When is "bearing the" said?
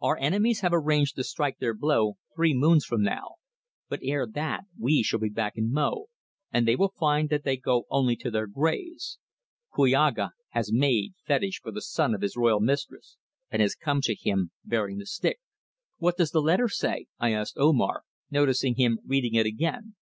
14.64-15.04